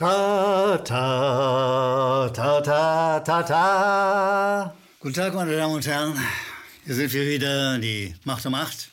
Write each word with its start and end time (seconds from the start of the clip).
Ta, 0.00 0.78
ta, 0.82 2.30
ta, 2.30 2.60
ta, 2.62 3.20
ta, 3.20 3.42
ta. 3.42 4.74
Guten 4.98 5.14
Tag, 5.14 5.34
meine 5.34 5.54
Damen 5.54 5.74
und 5.74 5.86
Herren. 5.86 6.18
Hier 6.86 6.94
sind 6.94 7.12
wir 7.12 7.26
wieder, 7.26 7.78
die 7.78 8.14
Macht 8.24 8.46
um 8.46 8.54
Acht. 8.54 8.88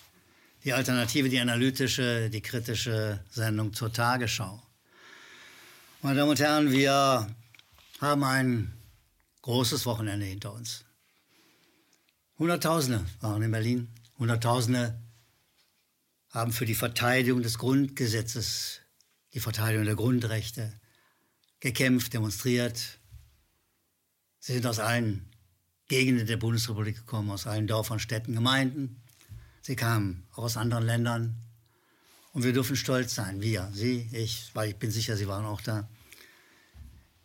Die 0.65 0.73
Alternative, 0.73 1.29
die 1.29 1.39
analytische, 1.39 2.29
die 2.29 2.41
kritische 2.41 3.23
Sendung 3.29 3.71
zur 3.71 3.93
Tagesschau. 3.93 4.61
Meine 6.01 6.19
Damen 6.19 6.31
und 6.31 6.41
Herren, 6.41 6.71
wir 6.73 7.25
haben 8.01 8.23
ein 8.25 8.73
großes 9.43 9.85
Wochenende 9.85 10.25
hinter 10.25 10.51
uns. 10.51 10.83
Hunderttausende 12.37 13.05
waren 13.21 13.41
in 13.43 13.51
Berlin. 13.51 13.87
Hunderttausende 14.19 14.99
haben 16.31 16.51
für 16.51 16.65
die 16.65 16.75
Verteidigung 16.75 17.43
des 17.43 17.57
Grundgesetzes, 17.59 18.81
die 19.33 19.39
Verteidigung 19.39 19.85
der 19.85 19.95
Grundrechte 19.95 20.73
gekämpft, 21.59 22.13
demonstriert. 22.13 22.99
Sie 24.39 24.53
sind 24.53 24.65
aus 24.65 24.79
allen 24.79 25.29
Gegenden 25.87 26.27
der 26.27 26.37
Bundesrepublik 26.37 26.97
gekommen, 26.97 27.31
aus 27.31 27.47
allen 27.47 27.67
Dörfern, 27.67 27.99
Städten, 27.99 28.33
Gemeinden. 28.33 29.01
Sie 29.61 29.75
kamen 29.75 30.27
auch 30.33 30.43
aus 30.43 30.57
anderen 30.57 30.85
Ländern. 30.85 31.35
Und 32.33 32.43
wir 32.43 32.53
dürfen 32.53 32.75
stolz 32.75 33.15
sein, 33.15 33.41
wir, 33.41 33.69
Sie, 33.73 34.07
ich, 34.11 34.51
weil 34.53 34.69
ich 34.69 34.75
bin 34.75 34.91
sicher, 34.91 35.17
Sie 35.17 35.27
waren 35.27 35.45
auch 35.45 35.61
da. 35.61 35.89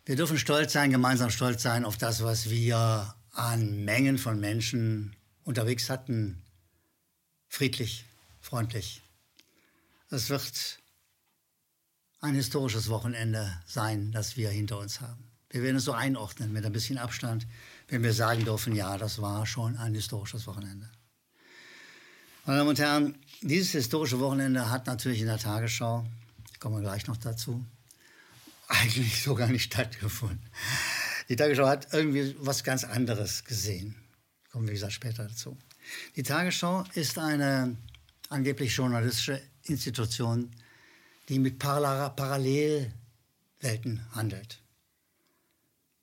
Wir 0.05 0.15
dürfen 0.15 0.37
stolz 0.37 0.73
sein, 0.73 0.91
gemeinsam 0.91 1.29
stolz 1.29 1.61
sein 1.61 1.85
auf 1.85 1.97
das, 1.97 2.23
was 2.23 2.49
wir 2.49 3.15
an 3.31 3.85
Mengen 3.85 4.17
von 4.17 4.39
Menschen 4.39 5.15
unterwegs 5.43 5.89
hatten. 5.89 6.41
Friedlich, 7.47 8.05
freundlich. 8.41 9.01
Es 10.09 10.29
wird 10.29 10.79
ein 12.23 12.35
historisches 12.35 12.87
Wochenende 12.87 13.53
sein, 13.67 14.13
das 14.13 14.37
wir 14.37 14.49
hinter 14.49 14.79
uns 14.79 15.01
haben. 15.01 15.29
Wir 15.49 15.61
werden 15.61 15.75
es 15.75 15.83
so 15.83 15.91
einordnen 15.91 16.53
mit 16.53 16.65
ein 16.65 16.71
bisschen 16.71 16.97
Abstand, 16.97 17.45
wenn 17.89 18.01
wir 18.01 18.13
sagen 18.13 18.45
dürfen, 18.45 18.73
ja, 18.73 18.97
das 18.97 19.21
war 19.21 19.45
schon 19.45 19.75
ein 19.75 19.93
historisches 19.93 20.47
Wochenende. 20.47 20.89
Meine 22.45 22.59
Damen 22.59 22.69
und 22.69 22.79
Herren, 22.79 23.17
dieses 23.41 23.71
historische 23.73 24.21
Wochenende 24.21 24.69
hat 24.69 24.87
natürlich 24.87 25.19
in 25.19 25.27
der 25.27 25.37
Tagesschau, 25.37 26.05
kommen 26.59 26.77
wir 26.77 26.81
gleich 26.81 27.07
noch 27.07 27.17
dazu, 27.17 27.65
eigentlich 28.69 29.21
so 29.21 29.35
gar 29.35 29.49
nicht 29.49 29.63
stattgefunden. 29.63 30.49
Die 31.27 31.35
Tagesschau 31.35 31.67
hat 31.67 31.91
irgendwie 31.91 32.37
was 32.39 32.63
ganz 32.63 32.85
anderes 32.85 33.43
gesehen. 33.43 33.95
Kommen 34.49 34.65
wir, 34.65 34.71
wie 34.71 34.75
gesagt, 34.75 34.93
später 34.93 35.27
dazu. 35.27 35.57
Die 36.15 36.23
Tagesschau 36.23 36.85
ist 36.93 37.17
eine 37.17 37.75
angeblich 38.29 38.73
journalistische 38.73 39.41
Institution, 39.63 40.51
die 41.29 41.39
mit 41.39 41.59
Parallelwelten 41.59 42.91
handelt. 44.11 44.61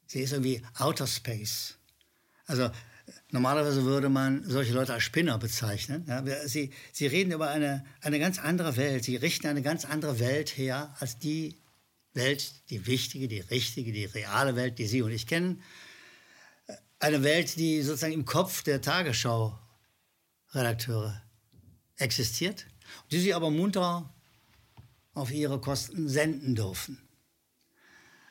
Sie 0.06 0.20
ist 0.20 0.32
irgendwie 0.32 0.62
Outer 0.78 1.06
Space. 1.06 1.76
Also 2.46 2.70
normalerweise 3.30 3.84
würde 3.84 4.08
man 4.08 4.42
solche 4.44 4.72
Leute 4.72 4.92
als 4.92 5.04
Spinner 5.04 5.38
bezeichnen. 5.38 6.04
Ja, 6.08 6.24
sie, 6.48 6.72
sie 6.92 7.06
reden 7.06 7.30
über 7.32 7.50
eine, 7.50 7.84
eine 8.00 8.18
ganz 8.18 8.38
andere 8.38 8.76
Welt. 8.76 9.04
Sie 9.04 9.16
richten 9.16 9.46
eine 9.46 9.62
ganz 9.62 9.84
andere 9.84 10.18
Welt 10.18 10.56
her 10.56 10.94
als 10.98 11.18
die 11.18 11.60
Welt, 12.12 12.68
die 12.70 12.86
wichtige, 12.86 13.28
die 13.28 13.38
richtige, 13.40 13.92
die 13.92 14.06
reale 14.06 14.56
Welt, 14.56 14.78
die 14.78 14.86
Sie 14.86 15.02
und 15.02 15.12
ich 15.12 15.28
kennen. 15.28 15.62
Eine 16.98 17.22
Welt, 17.22 17.56
die 17.56 17.82
sozusagen 17.82 18.14
im 18.14 18.24
Kopf 18.24 18.62
der 18.62 18.80
Tagesschau-Redakteure 18.80 21.22
existiert, 21.96 22.66
die 23.10 23.20
sie 23.20 23.34
aber 23.34 23.50
munter 23.50 24.14
auf 25.14 25.30
ihre 25.30 25.60
Kosten 25.60 26.08
senden 26.08 26.54
dürfen. 26.54 26.98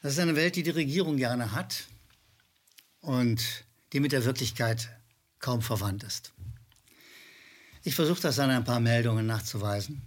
Das 0.02 0.14
ist 0.14 0.20
eine 0.20 0.36
Welt, 0.36 0.56
die 0.56 0.64
die 0.64 0.70
Regierung 0.70 1.18
gerne 1.18 1.52
hat 1.52 1.88
und 3.02 3.66
die 3.92 4.00
mit 4.00 4.12
der 4.12 4.26
Wirklichkeit 4.26 4.90
kaum 5.40 5.62
verwandt 5.62 6.04
ist. 6.04 6.34
Ich 7.84 7.96
versuche 7.96 8.22
das 8.22 8.40
an 8.40 8.50
ein 8.50 8.64
paar 8.64 8.80
Meldungen 8.80 9.26
nachzuweisen. 9.26 10.02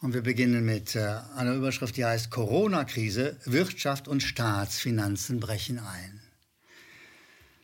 Und 0.00 0.14
wir 0.14 0.22
beginnen 0.22 0.64
mit 0.64 0.96
äh, 0.96 1.20
einer 1.36 1.54
Überschrift, 1.54 1.96
die 1.96 2.04
heißt 2.04 2.30
Corona-Krise, 2.30 3.38
Wirtschaft 3.44 4.08
und 4.08 4.20
Staatsfinanzen 4.20 5.38
brechen 5.38 5.78
ein. 5.78 6.20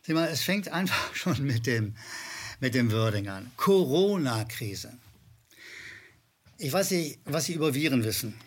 Sieh 0.03 0.13
mal, 0.13 0.29
es 0.29 0.41
fängt 0.41 0.69
einfach 0.69 1.13
schon 1.15 1.43
mit 1.43 1.65
dem, 1.65 1.95
mit 2.61 2.75
dem 2.75 2.93
Wording 2.93 3.27
an. 3.27 3.51
Corona-Krise. 3.57 4.97
Ich 6.61 6.73
weiß 6.73 6.91
nicht, 6.91 7.19
was 7.23 7.45
Sie 7.45 7.53
über 7.53 7.73
Viren 7.73 8.03
wissen, 8.03 8.37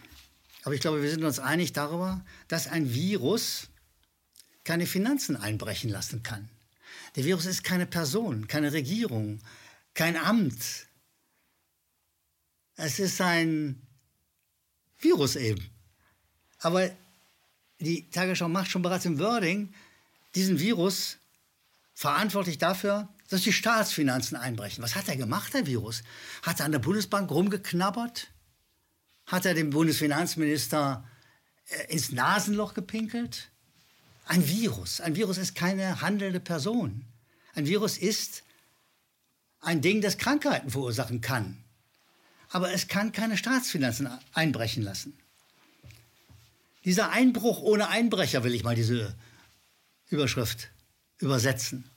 aber 0.64 0.74
ich 0.74 0.82
glaube, 0.82 1.02
wir 1.02 1.10
sind 1.10 1.24
uns 1.24 1.38
einig 1.38 1.72
darüber, 1.72 2.22
dass 2.46 2.66
ein 2.66 2.92
Virus 2.92 3.68
keine 4.64 4.86
Finanzen 4.86 5.34
einbrechen 5.34 5.88
lassen 5.88 6.22
kann. 6.22 6.50
Der 7.16 7.24
Virus 7.24 7.46
ist 7.46 7.64
keine 7.64 7.86
Person, 7.86 8.48
keine 8.48 8.74
Regierung, 8.74 9.40
kein 9.94 10.18
Amt. 10.18 10.60
Es 12.76 12.98
ist 12.98 13.18
ein 13.22 13.80
Virus 14.98 15.36
eben. 15.36 15.70
Aber 16.58 16.94
die 17.80 18.10
Tagesschau 18.10 18.48
macht 18.48 18.70
schon 18.70 18.82
bereits 18.82 19.06
im 19.06 19.18
Wording 19.18 19.72
diesen 20.34 20.60
Virus 20.60 21.16
verantwortlich 21.94 22.58
dafür, 22.58 23.08
dass 23.32 23.40
die 23.40 23.52
Staatsfinanzen 23.52 24.36
einbrechen. 24.36 24.84
Was 24.84 24.94
hat 24.94 25.08
er 25.08 25.16
gemacht, 25.16 25.54
der 25.54 25.66
Virus? 25.66 26.02
Hat 26.42 26.60
er 26.60 26.66
an 26.66 26.72
der 26.72 26.80
Bundesbank 26.80 27.30
rumgeknabbert? 27.30 28.28
Hat 29.24 29.46
er 29.46 29.54
dem 29.54 29.70
Bundesfinanzminister 29.70 31.08
äh, 31.70 31.94
ins 31.94 32.12
Nasenloch 32.12 32.74
gepinkelt? 32.74 33.48
Ein 34.26 34.46
Virus. 34.46 35.00
Ein 35.00 35.16
Virus 35.16 35.38
ist 35.38 35.54
keine 35.54 36.02
handelnde 36.02 36.40
Person. 36.40 37.06
Ein 37.54 37.66
Virus 37.66 37.96
ist 37.96 38.42
ein 39.60 39.80
Ding, 39.80 40.02
das 40.02 40.18
Krankheiten 40.18 40.70
verursachen 40.70 41.22
kann. 41.22 41.56
Aber 42.50 42.70
es 42.72 42.86
kann 42.86 43.12
keine 43.12 43.38
Staatsfinanzen 43.38 44.10
einbrechen 44.34 44.82
lassen. 44.82 45.16
Dieser 46.84 47.08
Einbruch 47.08 47.62
ohne 47.62 47.88
Einbrecher 47.88 48.44
will 48.44 48.54
ich 48.54 48.62
mal 48.62 48.74
diese 48.74 49.14
Überschrift 50.10 50.68
übersetzen 51.16 51.91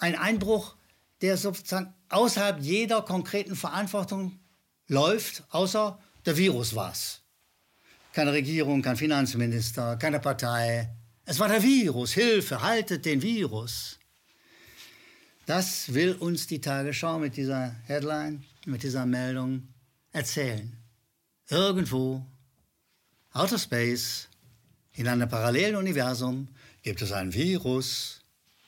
ein 0.00 0.16
Einbruch, 0.16 0.74
der 1.20 1.36
sozusagen 1.36 1.94
außerhalb 2.08 2.60
jeder 2.60 3.02
konkreten 3.02 3.54
Verantwortung 3.54 4.40
läuft, 4.88 5.44
außer 5.50 5.98
der 6.26 6.36
Virus 6.36 6.74
war 6.74 6.92
es. 6.92 7.20
Keine 8.12 8.32
Regierung, 8.32 8.82
kein 8.82 8.96
Finanzminister, 8.96 9.96
keine 9.96 10.18
Partei. 10.18 10.90
Es 11.24 11.38
war 11.38 11.48
der 11.48 11.62
Virus. 11.62 12.12
Hilfe, 12.12 12.60
haltet 12.60 13.04
den 13.04 13.22
Virus. 13.22 13.98
Das 15.46 15.94
will 15.94 16.14
uns 16.14 16.46
die 16.46 16.60
Tagesschau 16.60 17.18
mit 17.18 17.36
dieser 17.36 17.76
Headline, 17.86 18.44
mit 18.66 18.82
dieser 18.82 19.06
Meldung 19.06 19.68
erzählen. 20.12 20.76
Irgendwo, 21.48 22.24
Outer 23.32 23.58
Space, 23.58 24.28
in 24.92 25.06
einem 25.06 25.28
parallelen 25.28 25.76
Universum 25.76 26.48
gibt 26.82 27.00
es 27.02 27.12
ein 27.12 27.32
Virus, 27.32 28.19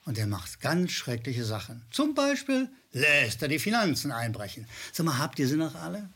und 0.05 0.19
er 0.19 0.27
macht 0.27 0.61
ganz 0.61 0.93
schreckliche 0.93 1.45
Sachen. 1.45 1.83
Zum 1.91 2.15
Beispiel 2.15 2.69
lässt 2.93 3.43
er 3.43 3.49
die 3.49 3.59
Finanzen 3.59 4.13
einbrechen. 4.13 4.67
Sag 4.93 5.07
mal, 5.07 5.19
habt 5.19 5.39
ihr 5.39 5.49
sie 5.49 5.57
noch 5.57 5.75
alle? 5.75 6.09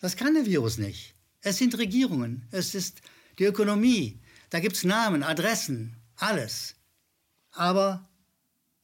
Das 0.00 0.16
kann 0.16 0.34
der 0.34 0.46
Virus 0.46 0.78
nicht. 0.78 1.14
Es 1.40 1.58
sind 1.58 1.76
Regierungen, 1.78 2.46
es 2.50 2.74
ist 2.74 3.00
die 3.38 3.44
Ökonomie. 3.44 4.20
Da 4.50 4.60
gibt 4.60 4.76
es 4.76 4.84
Namen, 4.84 5.22
Adressen, 5.22 5.96
alles. 6.16 6.74
Aber 7.52 8.08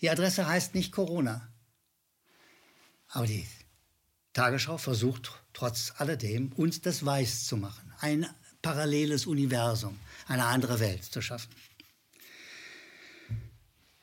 die 0.00 0.10
Adresse 0.10 0.46
heißt 0.46 0.74
nicht 0.74 0.92
Corona. 0.92 1.48
Aber 3.08 3.26
die 3.26 3.46
Tagesschau 4.32 4.78
versucht 4.78 5.32
trotz 5.52 5.92
alledem, 5.96 6.52
uns 6.52 6.80
das 6.80 7.04
weiß 7.04 7.46
zu 7.46 7.56
machen. 7.56 7.92
Ein 8.00 8.26
paralleles 8.62 9.26
Universum, 9.26 9.98
eine 10.26 10.46
andere 10.46 10.80
Welt 10.80 11.04
zu 11.04 11.20
schaffen. 11.20 11.50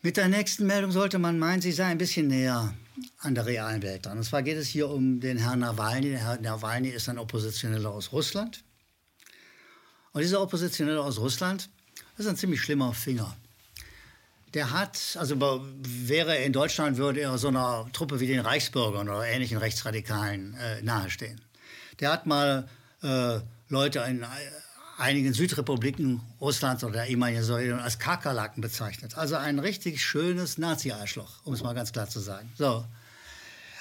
Mit 0.03 0.17
der 0.17 0.27
nächsten 0.27 0.67
Meldung 0.67 0.91
sollte 0.91 1.17
man 1.17 1.39
meinen, 1.39 1.61
sie 1.61 1.71
sei 1.71 1.85
ein 1.85 1.97
bisschen 1.97 2.27
näher 2.27 2.73
an 3.19 3.33
der 3.33 3.45
realen 3.45 3.81
Welt 3.81 4.05
dran. 4.05 4.19
Und 4.19 4.23
zwar 4.23 4.43
geht 4.43 4.57
es 4.57 4.67
hier 4.67 4.89
um 4.89 5.19
den 5.19 5.37
Herrn 5.37 5.59
Nawalny. 5.59 6.11
Der 6.11 6.19
Herr 6.19 6.39
Nawalny 6.39 6.89
ist 6.89 7.09
ein 7.09 7.17
Oppositioneller 7.17 7.89
aus 7.89 8.11
Russland. 8.11 8.63
Und 10.13 10.21
dieser 10.21 10.41
Oppositionelle 10.41 11.01
aus 11.01 11.17
Russland 11.17 11.69
ist 12.17 12.27
ein 12.27 12.37
ziemlich 12.37 12.61
schlimmer 12.61 12.93
Finger. 12.93 13.35
Der 14.53 14.71
hat, 14.71 15.17
also 15.19 15.35
wäre 15.79 16.37
er 16.37 16.45
in 16.45 16.53
Deutschland, 16.53 16.97
würde 16.97 17.21
er 17.21 17.37
so 17.37 17.49
einer 17.49 17.87
Truppe 17.91 18.19
wie 18.19 18.27
den 18.27 18.39
Reichsbürgern 18.39 19.09
oder 19.09 19.25
ähnlichen 19.25 19.57
Rechtsradikalen 19.57 20.53
äh, 20.55 20.81
nahestehen. 20.83 21.41
Der 21.99 22.11
hat 22.11 22.25
mal 22.27 22.69
äh, 23.01 23.39
Leute 23.67 23.99
in 24.07 24.25
einigen 24.97 25.33
Südrepubliken 25.33 26.21
Russlands 26.41 26.83
oder 26.83 27.05
der 27.05 27.43
Sowjetunion 27.43 27.79
als 27.79 27.99
Kakerlaken 27.99 28.61
bezeichnet. 28.61 29.17
Also 29.17 29.35
ein 29.35 29.59
richtig 29.59 30.03
schönes 30.03 30.57
Nazi-Arschloch, 30.57 31.45
um 31.45 31.53
es 31.53 31.63
mal 31.63 31.73
ganz 31.73 31.91
klar 31.91 32.09
zu 32.09 32.19
sagen. 32.19 32.51
So. 32.57 32.83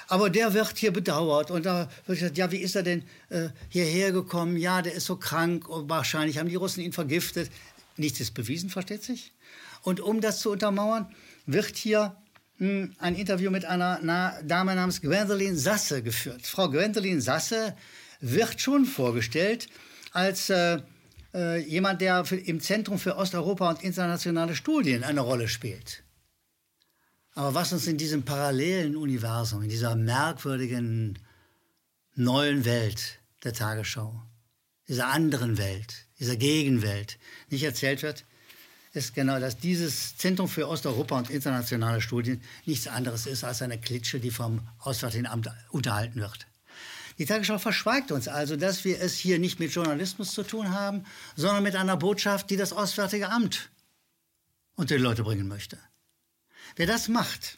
Aber 0.07 0.29
der 0.29 0.53
wird 0.53 0.77
hier 0.77 0.93
bedauert 0.93 1.51
und 1.51 1.65
da 1.65 1.89
wird 2.05 2.19
gesagt, 2.19 2.37
ja, 2.37 2.51
wie 2.51 2.57
ist 2.57 2.75
er 2.75 2.83
denn 2.83 3.03
äh, 3.29 3.49
hierher 3.67 4.11
gekommen? 4.11 4.55
Ja, 4.55 4.81
der 4.81 4.93
ist 4.93 5.05
so 5.05 5.17
krank 5.17 5.67
und 5.67 5.89
wahrscheinlich 5.89 6.37
haben 6.37 6.47
die 6.47 6.55
Russen 6.55 6.81
ihn 6.81 6.93
vergiftet. 6.93 7.51
Nichts 7.97 8.19
ist 8.19 8.33
bewiesen, 8.33 8.69
versteht 8.69 9.03
sich. 9.03 9.33
Und 9.81 9.99
um 9.99 10.21
das 10.21 10.39
zu 10.39 10.51
untermauern, 10.51 11.07
wird 11.45 11.75
hier 11.75 12.15
mh, 12.59 12.69
hm, 12.69 12.95
ein 12.99 13.15
Interview 13.15 13.51
mit 13.51 13.65
einer 13.65 13.99
na 14.01 14.39
Dame 14.43 14.75
namens 14.75 15.01
Gwendolyn 15.01 15.57
Sasse 15.57 16.03
geführt. 16.03 16.45
Frau 16.45 16.69
Gwendolyn 16.69 17.19
Sasse 17.19 17.75
wird 18.21 18.61
schon 18.61 18.85
vorgestellt 18.85 19.67
als 20.13 20.49
äh, 20.49 20.79
äh, 21.37 21.57
jemand, 21.59 22.01
der 22.01 22.25
für, 22.25 22.35
im 22.35 22.59
Zentrum 22.59 22.97
für 22.97 23.15
Osteuropa 23.15 23.69
und 23.69 23.83
internationale 23.83 24.55
Studien 24.55 25.03
eine 25.03 25.21
Rolle 25.21 25.47
spielt. 25.47 26.03
Aber 27.35 27.53
was 27.53 27.71
uns 27.71 27.85
in 27.85 27.97
diesem 27.97 28.23
parallelen 28.23 28.95
Universum, 28.95 29.61
in 29.61 29.69
dieser 29.69 29.95
merkwürdigen 29.95 31.19
neuen 32.15 32.65
Welt 32.65 33.19
der 33.43 33.53
Tagesschau, 33.53 34.19
dieser 34.87 35.07
anderen 35.09 35.59
Welt, 35.59 36.07
dieser 36.19 36.35
Gegenwelt 36.35 37.19
nicht 37.51 37.63
erzählt 37.63 38.01
wird, 38.01 38.25
ist 38.93 39.13
genau, 39.13 39.39
dass 39.39 39.59
dieses 39.59 40.17
Zentrum 40.17 40.47
für 40.47 40.67
Osteuropa 40.67 41.19
und 41.19 41.29
internationale 41.29 42.01
Studien 42.01 42.41
nichts 42.65 42.87
anderes 42.87 43.27
ist 43.27 43.43
als 43.43 43.61
eine 43.61 43.79
Klitsche, 43.79 44.19
die 44.19 44.31
vom 44.31 44.67
Auswärtigen 44.79 45.27
Amt 45.27 45.51
unterhalten 45.69 46.19
wird. 46.19 46.47
Die 47.17 47.25
Tagesschau 47.25 47.57
verschweigt 47.57 48.11
uns 48.11 48.27
also, 48.27 48.55
dass 48.55 48.85
wir 48.85 49.01
es 49.01 49.17
hier 49.17 49.39
nicht 49.39 49.59
mit 49.59 49.71
Journalismus 49.71 50.31
zu 50.31 50.43
tun 50.43 50.71
haben, 50.71 51.03
sondern 51.35 51.63
mit 51.63 51.75
einer 51.75 51.97
Botschaft, 51.97 52.49
die 52.49 52.57
das 52.57 52.73
Auswärtige 52.73 53.29
Amt 53.29 53.69
unter 54.75 54.95
die 54.95 55.01
Leute 55.01 55.23
bringen 55.23 55.47
möchte. 55.47 55.79
Wer 56.75 56.85
das 56.85 57.07
macht, 57.07 57.57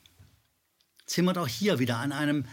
zimmert 1.05 1.37
auch 1.37 1.47
hier 1.47 1.79
wieder 1.79 1.97
an 1.97 2.13
einem 2.13 2.45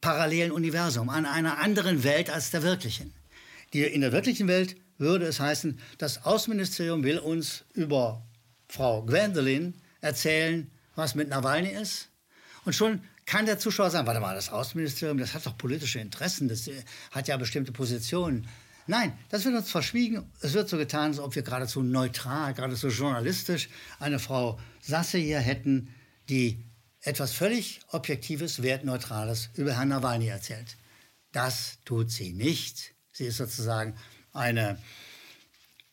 parallelen 0.00 0.52
Universum, 0.52 1.08
an 1.08 1.26
einer 1.26 1.58
anderen 1.58 2.04
Welt 2.04 2.30
als 2.30 2.50
der 2.50 2.62
wirklichen. 2.62 3.12
Die, 3.72 3.82
in 3.82 4.00
der 4.00 4.12
wirklichen 4.12 4.46
Welt 4.46 4.76
würde 4.96 5.26
es 5.26 5.40
heißen, 5.40 5.80
das 5.98 6.24
Außenministerium 6.24 7.02
will 7.02 7.18
uns 7.18 7.64
über 7.74 8.24
Frau 8.68 9.04
Gwendolyn 9.04 9.74
erzählen, 10.00 10.70
was 10.94 11.14
mit 11.14 11.28
Nawalny 11.28 11.70
ist. 11.70 12.10
Und 12.64 12.74
schon 12.74 13.02
kann 13.28 13.44
der 13.44 13.58
Zuschauer 13.58 13.90
sagen, 13.90 14.06
warte 14.06 14.20
mal, 14.20 14.34
das 14.34 14.48
Außenministerium, 14.48 15.18
das 15.18 15.34
hat 15.34 15.44
doch 15.44 15.58
politische 15.58 16.00
Interessen, 16.00 16.48
das 16.48 16.66
äh, 16.66 16.82
hat 17.10 17.28
ja 17.28 17.36
bestimmte 17.36 17.72
Positionen. 17.72 18.48
Nein, 18.86 19.18
das 19.28 19.44
wird 19.44 19.54
uns 19.54 19.70
verschwiegen. 19.70 20.32
Es 20.40 20.54
wird 20.54 20.70
so 20.70 20.78
getan, 20.78 21.10
als 21.10 21.18
ob 21.18 21.34
wir 21.34 21.42
geradezu 21.42 21.82
neutral, 21.82 22.54
geradezu 22.54 22.88
journalistisch 22.88 23.68
eine 24.00 24.18
Frau 24.18 24.58
Sasse 24.80 25.18
hier 25.18 25.40
hätten, 25.40 25.94
die 26.30 26.64
etwas 27.02 27.32
völlig 27.32 27.80
Objektives, 27.88 28.62
Wertneutrales 28.62 29.50
über 29.54 29.76
Herrn 29.76 29.88
Nawalny 29.88 30.28
erzählt. 30.28 30.78
Das 31.30 31.80
tut 31.84 32.10
sie 32.10 32.32
nicht. 32.32 32.94
Sie 33.12 33.26
ist 33.26 33.36
sozusagen 33.36 33.94
eine, 34.32 34.78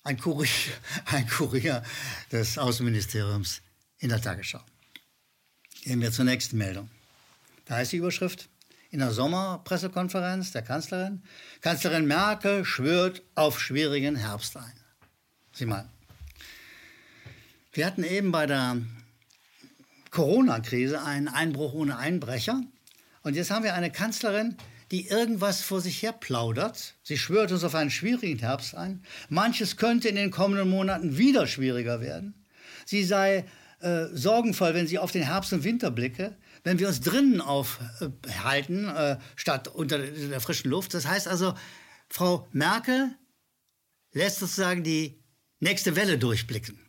ein, 0.04 0.18
Kurier, 0.18 0.48
ein 1.08 1.28
Kurier 1.28 1.84
des 2.32 2.58
Außenministeriums 2.58 3.62
in 3.98 4.08
der 4.08 4.22
Tagesschau. 4.22 4.62
Gehen 5.84 6.00
wir 6.00 6.14
zur 6.14 6.24
nächsten 6.24 6.58
Meldung. 6.58 6.90
Da 7.66 7.76
heißt 7.76 7.92
die 7.92 7.98
Überschrift 7.98 8.50
in 8.92 9.00
der 9.00 9.12
Sommerpressekonferenz 9.12 10.52
der 10.52 10.62
Kanzlerin, 10.62 11.24
Kanzlerin 11.62 12.06
Merkel 12.06 12.64
schwört 12.64 13.24
auf 13.34 13.60
schwierigen 13.60 14.16
Herbst 14.16 14.56
ein. 14.56 14.74
Sieh 15.52 15.66
mal, 15.66 15.90
wir 17.74 17.86
hatten 17.86 18.04
eben 18.04 18.32
bei 18.32 18.46
der 18.46 18.78
Corona-Krise 20.12 21.04
einen 21.04 21.28
Einbruch 21.28 21.74
ohne 21.74 21.98
Einbrecher. 21.98 22.62
Und 23.24 23.36
jetzt 23.36 23.52
haben 23.52 23.66
wir 23.66 23.74
eine 23.74 23.92
Kanzlerin, 23.92 24.56
die 24.92 25.08
irgendwas 25.08 25.62
vor 25.62 25.82
sich 25.82 26.02
her 26.02 26.14
plaudert. 26.14 26.94
Sie 27.04 27.18
schwört 27.18 27.52
uns 27.52 27.64
auf 27.64 27.76
einen 27.76 27.90
schwierigen 27.90 28.40
Herbst 28.40 28.76
ein. 28.76 29.04
Manches 29.28 29.76
könnte 29.76 30.08
in 30.08 30.16
den 30.16 30.32
kommenden 30.32 30.70
Monaten 30.70 31.18
wieder 31.18 31.48
schwieriger 31.48 32.00
werden. 32.00 32.46
Sie 32.86 33.04
sei 33.04 33.46
äh, 33.82 34.06
sorgenvoll, 34.14 34.74
wenn 34.74 34.88
sie 34.88 35.00
auf 35.00 35.12
den 35.12 35.24
Herbst 35.24 35.52
und 35.52 35.64
Winter 35.64 35.92
blicke 35.92 36.38
wenn 36.66 36.80
wir 36.80 36.88
uns 36.88 37.00
drinnen 37.00 37.42
aufhalten, 37.42 38.90
äh, 38.90 39.20
statt 39.36 39.68
unter 39.68 40.00
der 40.00 40.42
frischen 40.42 40.72
Luft. 40.72 40.96
Das 40.96 41.06
heißt 41.06 41.28
also, 41.28 41.54
Frau 42.10 42.48
Merkel 42.52 43.16
lässt 44.12 44.40
sozusagen 44.40 44.84
die 44.84 45.24
nächste 45.60 45.96
Welle 45.96 46.18
durchblicken. 46.18 46.80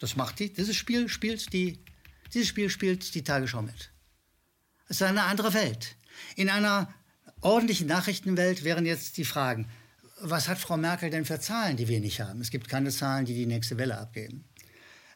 Das 0.00 0.16
macht 0.16 0.38
die. 0.38 0.52
Dieses 0.52 0.74
Spiel 0.74 1.10
spielt 1.10 1.52
die, 1.52 1.84
dieses 2.32 2.48
Spiel 2.48 2.70
spielt 2.70 3.14
die 3.14 3.24
Tagesschau 3.24 3.60
mit. 3.60 3.92
Es 4.88 4.96
ist 4.96 5.02
eine 5.02 5.24
andere 5.24 5.52
Welt. 5.52 5.96
In 6.34 6.48
einer 6.48 6.92
ordentlichen 7.42 7.88
Nachrichtenwelt 7.88 8.64
wären 8.64 8.86
jetzt 8.86 9.18
die 9.18 9.26
Fragen, 9.26 9.68
was 10.18 10.48
hat 10.48 10.56
Frau 10.56 10.78
Merkel 10.78 11.10
denn 11.10 11.26
für 11.26 11.40
Zahlen, 11.40 11.76
die 11.76 11.88
wir 11.88 12.00
nicht 12.00 12.20
haben? 12.22 12.40
Es 12.40 12.50
gibt 12.50 12.70
keine 12.70 12.90
Zahlen, 12.90 13.26
die 13.26 13.34
die 13.34 13.44
nächste 13.44 13.76
Welle 13.76 13.98
abgeben. 13.98 14.48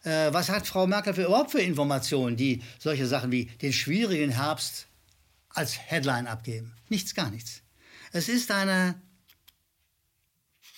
Äh, 0.02 0.32
was 0.32 0.48
hat 0.48 0.66
Frau 0.66 0.86
Merkel 0.86 1.14
für, 1.14 1.24
überhaupt 1.24 1.50
für 1.50 1.60
Informationen, 1.60 2.36
die 2.36 2.62
solche 2.78 3.06
Sachen 3.06 3.30
wie 3.30 3.46
den 3.46 3.72
schwierigen 3.72 4.30
Herbst 4.30 4.86
als 5.50 5.78
Headline 5.78 6.26
abgeben? 6.26 6.72
Nichts, 6.88 7.14
gar 7.14 7.30
nichts. 7.30 7.60
Es 8.12 8.28
ist 8.28 8.50
eine 8.50 9.00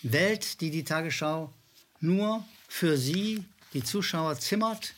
Welt, 0.03 0.61
die 0.61 0.71
die 0.71 0.85
Tagesschau 0.85 1.53
nur 2.01 2.45
für 2.69 2.99
Sie, 2.99 3.45
die 3.73 3.85
Zuschauer, 3.85 4.39
zimmert. 4.39 4.95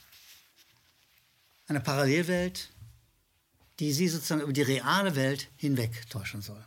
Eine 1.66 1.80
Parallelwelt, 1.80 2.70
die 3.78 3.92
Sie 3.92 4.08
sozusagen 4.08 4.40
über 4.40 4.52
die 4.52 4.62
reale 4.62 5.16
Welt 5.16 5.48
hinwegtäuschen 5.56 6.40
soll. 6.40 6.64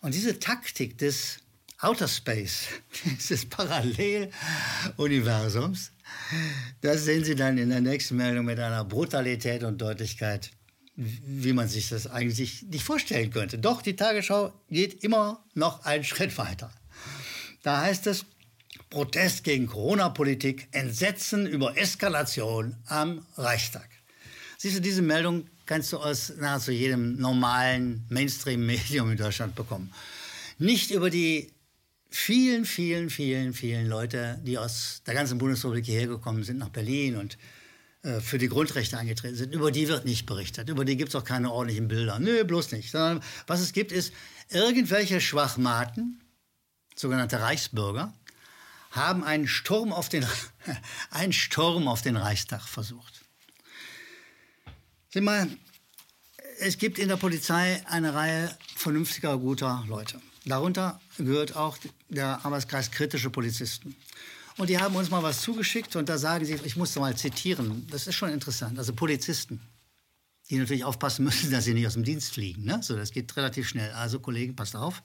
Und 0.00 0.14
diese 0.14 0.38
Taktik 0.38 0.96
des 0.98 1.40
Outer 1.80 2.08
Space, 2.08 2.66
dieses 3.04 3.46
Paralleluniversums, 3.46 5.92
das 6.80 7.04
sehen 7.04 7.24
Sie 7.24 7.34
dann 7.34 7.58
in 7.58 7.70
der 7.70 7.80
nächsten 7.80 8.16
Meldung 8.16 8.44
mit 8.44 8.58
einer 8.58 8.84
Brutalität 8.84 9.62
und 9.62 9.78
Deutlichkeit, 9.78 10.50
wie 10.96 11.52
man 11.52 11.68
sich 11.68 11.88
das 11.88 12.06
eigentlich 12.06 12.62
nicht 12.62 12.84
vorstellen 12.84 13.30
könnte. 13.30 13.58
Doch 13.58 13.82
die 13.82 13.96
Tagesschau 13.96 14.52
geht 14.68 15.04
immer 15.04 15.44
noch 15.54 15.84
einen 15.84 16.04
Schritt 16.04 16.36
weiter. 16.38 16.70
Da 17.62 17.82
heißt 17.82 18.06
es, 18.06 18.24
Protest 18.90 19.44
gegen 19.44 19.66
Corona-Politik, 19.66 20.68
Entsetzen 20.72 21.46
über 21.46 21.76
Eskalation 21.76 22.76
am 22.86 23.26
Reichstag. 23.36 23.88
Siehst 24.56 24.76
du, 24.76 24.80
diese 24.80 25.02
Meldung 25.02 25.46
kannst 25.66 25.92
du 25.92 25.98
aus 25.98 26.32
nahezu 26.38 26.72
jedem 26.72 27.16
normalen 27.16 28.06
Mainstream-Medium 28.08 29.10
in 29.10 29.16
Deutschland 29.18 29.54
bekommen. 29.54 29.92
Nicht 30.58 30.90
über 30.90 31.10
die 31.10 31.52
vielen, 32.10 32.64
vielen, 32.64 33.10
vielen, 33.10 33.52
vielen 33.52 33.86
Leute, 33.86 34.40
die 34.44 34.58
aus 34.58 35.02
der 35.06 35.14
ganzen 35.14 35.38
Bundesrepublik 35.38 35.84
hierher 35.84 36.08
gekommen 36.08 36.42
sind 36.42 36.58
nach 36.58 36.70
Berlin 36.70 37.16
und 37.16 37.38
äh, 38.02 38.20
für 38.20 38.38
die 38.38 38.48
Grundrechte 38.48 38.96
eingetreten 38.96 39.36
sind, 39.36 39.54
über 39.54 39.70
die 39.70 39.88
wird 39.88 40.04
nicht 40.04 40.26
berichtet. 40.26 40.68
Über 40.68 40.84
die 40.84 40.96
gibt 40.96 41.10
es 41.10 41.14
auch 41.14 41.24
keine 41.24 41.50
ordentlichen 41.50 41.88
Bilder. 41.88 42.18
Nö, 42.18 42.44
bloß 42.44 42.72
nicht. 42.72 42.90
Sondern 42.90 43.22
was 43.46 43.60
es 43.60 43.72
gibt, 43.72 43.92
ist, 43.92 44.12
irgendwelche 44.48 45.20
Schwachmaten, 45.20 46.20
sogenannte 46.94 47.40
Reichsbürger, 47.40 48.14
haben 48.90 49.24
einen 49.24 49.46
Sturm 49.46 49.92
auf 49.92 50.08
den, 50.08 50.24
einen 51.10 51.32
Sturm 51.32 51.88
auf 51.88 52.02
den 52.02 52.16
Reichstag 52.16 52.62
versucht. 52.62 53.22
Sieh 55.10 55.20
mal, 55.20 55.48
es 56.60 56.78
gibt 56.78 56.98
in 56.98 57.08
der 57.08 57.16
Polizei 57.16 57.82
eine 57.86 58.14
Reihe 58.14 58.56
vernünftiger, 58.76 59.36
guter 59.38 59.84
Leute. 59.88 60.20
Darunter 60.48 61.00
gehört 61.16 61.56
auch 61.56 61.78
der 62.08 62.44
Arbeitskreis 62.44 62.90
kritische 62.90 63.30
Polizisten. 63.30 63.94
Und 64.56 64.68
die 64.70 64.78
haben 64.78 64.96
uns 64.96 65.10
mal 65.10 65.22
was 65.22 65.40
zugeschickt 65.40 65.94
und 65.94 66.08
da 66.08 66.18
sagen 66.18 66.44
sie, 66.44 66.54
ich 66.64 66.76
musste 66.76 66.98
mal 66.98 67.16
zitieren, 67.16 67.86
das 67.90 68.08
ist 68.08 68.16
schon 68.16 68.30
interessant, 68.30 68.76
also 68.76 68.92
Polizisten, 68.92 69.60
die 70.50 70.56
natürlich 70.56 70.84
aufpassen 70.84 71.24
müssen, 71.24 71.50
dass 71.52 71.64
sie 71.64 71.74
nicht 71.74 71.86
aus 71.86 71.92
dem 71.92 72.02
Dienst 72.02 72.32
fliegen. 72.32 72.64
Ne? 72.64 72.80
So, 72.82 72.96
das 72.96 73.12
geht 73.12 73.36
relativ 73.36 73.68
schnell. 73.68 73.92
Also 73.92 74.18
Kollegen, 74.18 74.56
passt 74.56 74.74
auf. 74.74 75.02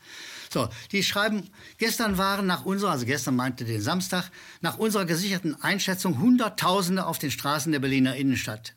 So, 0.51 0.69
die 0.91 1.03
schreiben, 1.03 1.49
gestern 1.77 2.17
waren 2.17 2.47
nach 2.47 2.65
unserer, 2.65 2.91
also 2.91 3.05
gestern 3.05 3.35
meinte 3.35 3.63
den 3.63 3.81
Samstag, 3.81 4.31
nach 4.61 4.79
unserer 4.79 5.05
gesicherten 5.05 5.61
Einschätzung 5.61 6.19
Hunderttausende 6.19 7.05
auf 7.05 7.19
den 7.19 7.29
Straßen 7.29 7.71
der 7.71 7.79
Berliner 7.79 8.15
Innenstadt. 8.15 8.73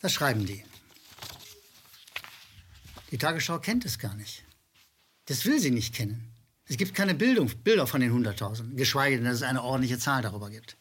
Das 0.00 0.12
schreiben 0.12 0.44
die. 0.44 0.64
Die 3.12 3.18
Tagesschau 3.18 3.60
kennt 3.60 3.84
es 3.84 3.98
gar 4.00 4.14
nicht. 4.14 4.42
Das 5.26 5.44
will 5.46 5.58
sie 5.58 5.70
nicht 5.70 5.94
kennen. 5.94 6.32
Es 6.66 6.76
gibt 6.76 6.94
keine 6.94 7.14
Bildung, 7.14 7.50
Bilder 7.64 7.86
von 7.86 8.00
den 8.00 8.12
100.000, 8.12 8.74
geschweige 8.76 9.16
denn, 9.16 9.24
dass 9.24 9.36
es 9.36 9.42
eine 9.42 9.62
ordentliche 9.62 9.98
Zahl 9.98 10.22
darüber 10.22 10.50
gibt. 10.50 10.76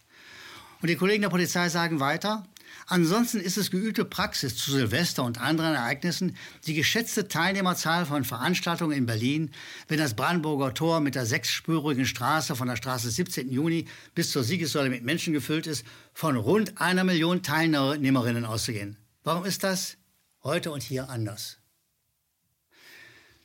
Und 0.81 0.89
die 0.89 0.95
Kollegen 0.95 1.21
der 1.21 1.29
Polizei 1.29 1.69
sagen 1.69 1.99
weiter, 1.99 2.47
ansonsten 2.87 3.39
ist 3.39 3.57
es 3.57 3.71
geübte 3.71 4.05
Praxis 4.05 4.55
zu 4.55 4.71
Silvester 4.71 5.23
und 5.23 5.39
anderen 5.39 5.75
Ereignissen, 5.75 6.35
die 6.65 6.73
geschätzte 6.73 7.27
Teilnehmerzahl 7.27 8.05
von 8.05 8.23
Veranstaltungen 8.23 8.97
in 8.97 9.05
Berlin, 9.05 9.51
wenn 9.87 9.99
das 9.99 10.15
Brandenburger 10.15 10.73
Tor 10.73 11.01
mit 11.01 11.15
der 11.15 11.25
sechsspurigen 11.25 12.05
Straße 12.05 12.55
von 12.55 12.67
der 12.67 12.77
Straße 12.77 13.11
17. 13.11 13.51
Juni 13.51 13.85
bis 14.15 14.31
zur 14.31 14.43
Siegessäule 14.43 14.89
mit 14.89 15.03
Menschen 15.03 15.33
gefüllt 15.33 15.67
ist, 15.67 15.85
von 16.13 16.35
rund 16.35 16.79
einer 16.81 17.03
Million 17.03 17.43
Teilnehmerinnen 17.43 18.45
auszugehen. 18.45 18.97
Warum 19.23 19.45
ist 19.45 19.63
das? 19.63 19.97
heute 20.43 20.71
und 20.71 20.83
hier 20.83 21.09
anders? 21.09 21.60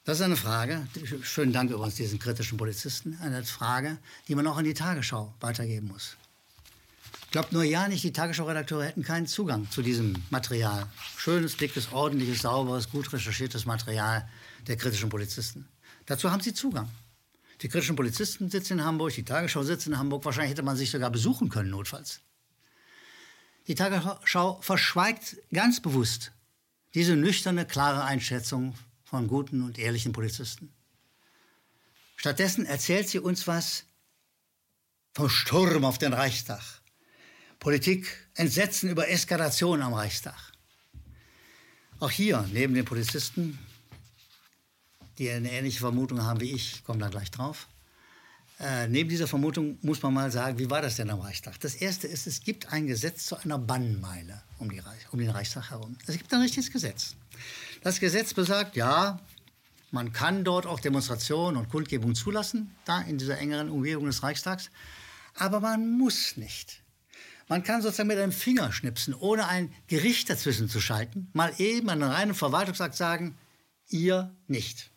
Das 0.06 0.18
ist 0.20 0.24
eine 0.24 0.36
Frage, 0.36 0.86
schönen 1.22 1.52
Dank 1.52 1.68
übrigens 1.68 1.96
diesen 1.96 2.20
kritischen 2.20 2.56
Polizisten, 2.56 3.18
eine 3.20 3.42
Frage, 3.42 3.98
die 4.28 4.36
man 4.36 4.46
auch 4.46 4.56
an 4.56 4.62
die 4.62 4.72
Tagesschau 4.72 5.34
weitergeben 5.40 5.88
muss. 5.88 6.16
Ich 7.24 7.32
glaube 7.32 7.48
nur 7.50 7.64
ja 7.64 7.88
nicht, 7.88 8.04
die 8.04 8.12
Tagesschau-Redakteure 8.12 8.84
hätten 8.84 9.02
keinen 9.02 9.26
Zugang 9.26 9.68
zu 9.68 9.82
diesem 9.82 10.14
Material. 10.30 10.86
Schönes, 11.16 11.56
dickes, 11.56 11.90
ordentliches, 11.90 12.42
sauberes, 12.42 12.88
gut 12.88 13.12
recherchiertes 13.12 13.66
Material 13.66 14.28
der 14.68 14.76
kritischen 14.76 15.08
Polizisten. 15.08 15.66
Dazu 16.06 16.30
haben 16.30 16.40
sie 16.40 16.54
Zugang. 16.54 16.88
Die 17.62 17.68
kritischen 17.68 17.96
Polizisten 17.96 18.48
sitzen 18.48 18.74
in 18.74 18.84
Hamburg, 18.84 19.12
die 19.12 19.24
Tagesschau 19.24 19.64
sitzt 19.64 19.88
in 19.88 19.98
Hamburg. 19.98 20.24
Wahrscheinlich 20.24 20.52
hätte 20.52 20.62
man 20.62 20.76
sich 20.76 20.92
sogar 20.92 21.10
besuchen 21.10 21.48
können, 21.48 21.70
notfalls. 21.70 22.20
Die 23.66 23.74
Tagesschau 23.74 24.60
verschweigt 24.62 25.36
ganz 25.52 25.80
bewusst 25.80 26.30
diese 26.94 27.16
nüchterne, 27.16 27.66
klare 27.66 28.04
Einschätzung 28.04 28.74
von 29.06 29.28
guten 29.28 29.62
und 29.62 29.78
ehrlichen 29.78 30.12
Polizisten. 30.12 30.72
Stattdessen 32.16 32.66
erzählt 32.66 33.08
sie 33.08 33.20
uns 33.20 33.46
was 33.46 33.84
vom 35.14 35.30
Sturm 35.30 35.84
auf 35.84 35.98
den 35.98 36.12
Reichstag. 36.12 36.62
Politik, 37.60 38.28
Entsetzen 38.34 38.90
über 38.90 39.08
Eskalation 39.08 39.80
am 39.80 39.94
Reichstag. 39.94 40.36
Auch 42.00 42.10
hier, 42.10 42.46
neben 42.52 42.74
den 42.74 42.84
Polizisten, 42.84 43.58
die 45.18 45.30
eine 45.30 45.50
ähnliche 45.50 45.78
Vermutung 45.78 46.22
haben 46.22 46.40
wie 46.40 46.52
ich, 46.52 46.84
kommen 46.84 47.00
da 47.00 47.08
gleich 47.08 47.30
drauf. 47.30 47.68
Äh, 48.58 48.88
neben 48.88 49.08
dieser 49.08 49.28
Vermutung 49.28 49.78
muss 49.82 50.02
man 50.02 50.12
mal 50.12 50.30
sagen, 50.30 50.58
wie 50.58 50.68
war 50.68 50.82
das 50.82 50.96
denn 50.96 51.10
am 51.10 51.20
Reichstag? 51.20 51.60
Das 51.60 51.76
erste 51.76 52.08
ist, 52.08 52.26
es 52.26 52.40
gibt 52.40 52.72
ein 52.72 52.86
Gesetz 52.86 53.26
zu 53.26 53.36
einer 53.36 53.58
Bannmeile 53.58 54.42
um, 54.58 54.68
Reich, 54.68 55.12
um 55.12 55.18
den 55.18 55.30
Reichstag 55.30 55.70
herum. 55.70 55.96
Es 56.06 56.16
gibt 56.16 56.32
ein 56.34 56.40
richtiges 56.40 56.72
Gesetz. 56.72 57.14
Das 57.86 58.00
Gesetz 58.00 58.34
besagt, 58.34 58.74
ja, 58.74 59.20
man 59.92 60.12
kann 60.12 60.42
dort 60.42 60.66
auch 60.66 60.80
Demonstrationen 60.80 61.56
und 61.56 61.68
Kundgebungen 61.68 62.16
zulassen, 62.16 62.74
da 62.84 63.00
in 63.02 63.16
dieser 63.16 63.38
engeren 63.38 63.70
Umgebung 63.70 64.06
des 64.06 64.24
Reichstags, 64.24 64.72
aber 65.36 65.60
man 65.60 65.96
muss 65.96 66.36
nicht. 66.36 66.82
Man 67.46 67.62
kann 67.62 67.82
sozusagen 67.82 68.08
mit 68.08 68.18
einem 68.18 68.32
Fingerschnipsen, 68.32 69.14
ohne 69.14 69.46
ein 69.46 69.72
Gericht 69.86 70.28
dazwischen 70.28 70.68
zu 70.68 70.80
schalten, 70.80 71.30
mal 71.32 71.54
eben 71.58 71.88
an 71.88 72.02
einem 72.02 72.12
reinen 72.12 72.34
Verwaltungsakt 72.34 72.96
sagen, 72.96 73.38
ihr 73.88 74.34
nicht. 74.48 74.90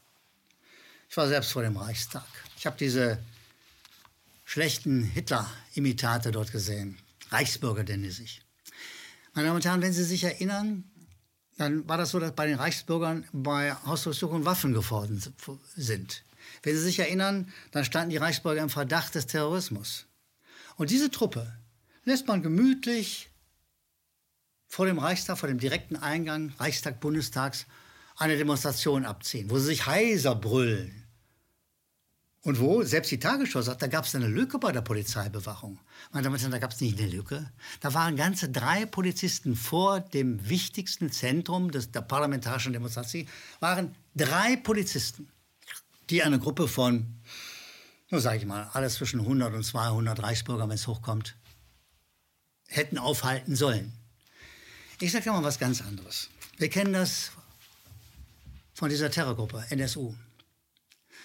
Ich 1.12 1.18
war 1.18 1.28
selbst 1.28 1.52
vor 1.52 1.62
dem 1.62 1.78
Reichstag. 1.78 2.26
Ich 2.58 2.66
habe 2.66 2.76
diese 2.80 3.20
schlechten 4.46 5.04
Hitler-Imitate 5.04 6.32
dort 6.32 6.52
gesehen. 6.52 6.98
Reichsbürger 7.30 7.84
nennen 7.84 8.06
sie 8.06 8.10
sich. 8.10 8.42
Meine 9.36 9.46
Damen 9.46 9.58
und 9.58 9.66
Herren, 9.66 9.84
wenn 9.84 9.94
Sie 9.94 10.04
sich 10.04 10.24
erinnern, 10.24 10.90
dann 11.60 11.88
war 11.90 11.98
das 11.98 12.12
so, 12.12 12.20
dass 12.20 12.32
bei 12.32 12.48
den 12.48 12.56
Reichsbürgern 12.56 13.26
bei 13.34 13.74
Hausdurchsuchungen 13.86 14.46
Waffen 14.46 14.74
gefordert 14.74 15.32
sind. 15.76 16.24
Wenn 16.64 16.76
Sie 16.76 16.82
sich 16.82 17.00
erinnern, 17.00 17.52
dann 17.72 17.84
standen 17.84 18.12
die 18.12 18.18
Reichsbürger 18.18 18.62
im 18.62 18.70
Verdacht 18.70 19.14
des 19.16 19.28
Terrorismus. 19.28 20.06
Und 20.78 20.90
diese 20.90 21.12
Truppe 21.12 21.54
lässt 22.06 22.28
man 22.28 22.42
gemütlich 22.42 23.30
vor 24.68 24.86
dem 24.86 25.00
Reichstag, 25.00 25.38
vor 25.38 25.50
dem 25.50 25.60
direkten 25.60 25.98
Eingang 25.98 26.54
Reichstag 26.60 27.02
Bundestags 27.02 27.66
eine 28.16 28.38
Demonstration 28.38 29.06
abziehen, 29.06 29.50
wo 29.50 29.60
sie 29.60 29.66
sich 29.66 29.86
heiser 29.86 30.36
brüllen. 30.36 31.09
Und 32.42 32.60
wo, 32.60 32.84
selbst 32.84 33.12
die 33.12 33.20
Tagesschau 33.20 33.62
sagt, 33.62 33.82
da 33.82 33.88
gab 33.88 34.06
es 34.06 34.16
eine 34.16 34.28
Lücke 34.28 34.60
bei 34.60 34.72
der 34.72 34.82
Polizeibewachung. 34.82 35.78
Meine 36.12 36.24
Damen 36.24 36.36
und 36.36 36.42
Herren, 36.42 36.52
da 36.52 36.60
gab 36.60 36.72
es 36.72 36.80
nicht 36.80 36.98
eine 36.98 37.10
Lücke. 37.10 37.52
Da 37.82 37.94
waren 37.94 38.16
ganze 38.16 38.50
drei 38.50 38.86
Polizisten 38.86 39.58
vor 39.58 40.00
dem 40.00 40.48
wichtigsten 40.48 41.12
Zentrum 41.12 41.70
des, 41.70 41.92
der 41.92 42.02
parlamentarischen 42.02 42.72
Demonstration, 42.72 43.28
waren 43.60 43.94
drei 44.16 44.56
Polizisten, 44.56 45.28
die 46.10 46.24
eine 46.24 46.40
Gruppe 46.40 46.70
von, 46.70 47.20
nur 48.10 48.22
sage 48.22 48.38
ich 48.38 48.46
mal, 48.46 48.70
alles 48.72 48.96
zwischen 48.96 49.20
100 49.20 49.54
und 49.54 49.64
200 49.64 50.24
Reichsbürger, 50.24 50.70
wenn 50.70 50.76
es 50.76 50.88
hochkommt, 50.88 51.36
hätten 52.68 52.98
aufhalten 52.98 53.58
sollen. 53.58 53.92
Ich 55.02 55.12
sage 55.12 55.30
mal 55.32 55.44
was 55.44 55.60
ganz 55.60 55.82
anderes. 55.82 56.30
Wir 56.58 56.70
kennen 56.70 56.94
das 56.94 57.32
von 58.74 58.90
dieser 58.90 59.12
Terrorgruppe, 59.12 59.66
NSU. 59.70 60.16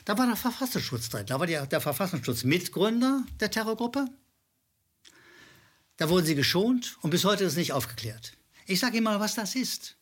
Da 0.04 0.18
war 0.18 0.26
der 0.26 0.36
Verfassungsschutz 0.36 1.08
drin. 1.08 1.26
Da 1.26 1.40
war 1.40 1.46
der, 1.46 1.66
der 1.66 1.80
Verfassungsschutz 1.80 2.44
Mitgründer 2.44 3.24
der 3.40 3.50
Terrorgruppe. 3.50 4.06
Da 5.96 6.08
wurden 6.08 6.26
sie 6.26 6.34
geschont 6.34 6.98
und 7.00 7.10
bis 7.10 7.24
heute 7.24 7.44
ist 7.44 7.56
nicht 7.56 7.72
aufgeklärt. 7.72 8.36
Ich 8.66 8.80
sage 8.80 8.96
Ihnen 8.96 9.04
mal, 9.04 9.20
was 9.20 9.34
das 9.34 9.54
ist. 9.54 9.96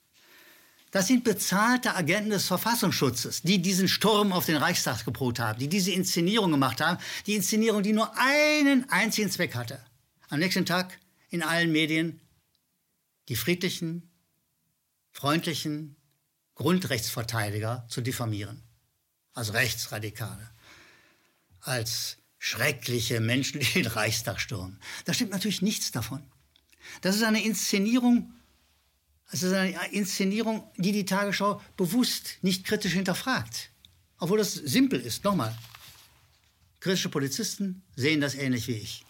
Das 0.91 1.07
sind 1.07 1.25
bezahlte 1.25 1.95
Agenten 1.95 2.31
des 2.31 2.47
Verfassungsschutzes, 2.47 3.43
die 3.43 3.63
diesen 3.63 3.89
Sturm 3.89 4.33
auf 4.33 4.47
den 4.47 4.57
Reichstag 4.57 5.05
geprobt 5.05 5.39
haben, 5.39 5.59
die 5.59 5.69
diese 5.69 5.91
Inszenierung 5.91 6.51
gemacht 6.51 6.81
haben. 6.81 6.99
Die 7.27 7.35
Inszenierung, 7.35 7.83
die 7.83 7.93
nur 7.93 8.13
einen 8.19 8.89
einzigen 8.91 9.31
Zweck 9.31 9.55
hatte. 9.55 9.83
Am 10.29 10.39
nächsten 10.39 10.67
Tag 10.67 10.99
in 11.31 11.43
allen 11.43 11.73
Medien 11.73 12.21
die 13.29 13.37
friedlichen, 13.37 14.11
freundlichen 15.13 15.97
Grundrechtsverteidiger 16.55 17.87
zu 17.89 18.01
diffamieren 18.01 18.63
als 19.35 19.53
Rechtsradikale, 19.55 20.51
als 21.61 22.19
schreckliche 22.39 23.21
Menschen, 23.21 23.61
die 23.61 23.73
den 23.73 23.87
Reichstag 23.87 24.41
stürmen. 24.41 24.81
Da 25.05 25.15
stimmt 25.15 25.33
natürlich 25.33 25.63
nichts 25.63 25.93
davon. 25.93 26.23
Das 27.01 27.17
ist 27.17 27.23
eine 27.23 27.45
Inszenierung, 27.45 28.35
es 29.31 29.43
ist 29.43 29.53
eine 29.53 29.93
Inszenierung, 29.93 30.71
die 30.77 30.93
die 30.93 31.05
Tagesschau 31.05 31.63
bewusst 31.77 32.39
nicht 32.43 32.65
kritisch 32.65 32.93
hinterfragt. 32.93 33.71
Obwohl 34.19 34.39
das 34.39 34.55
simpel 34.55 35.01
ist. 35.01 35.25
Nochmal, 35.25 35.57
kritische 36.81 37.09
Polizisten 37.09 37.83
sehen 37.97 38.21
das 38.21 38.35
ähnlich 38.35 38.69
wie 38.69 38.77
ich. 38.77 39.05